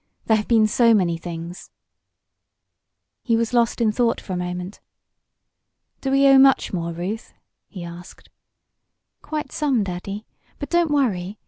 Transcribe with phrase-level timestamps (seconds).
[0.25, 1.69] There have been so many things"
[3.21, 4.79] He was lost in thought for a moment.
[5.99, 7.35] "Do we owe much more, Ruth?"
[7.67, 8.31] he asked.
[9.21, 10.25] "Quite some, Daddy.
[10.57, 11.37] But don't worry.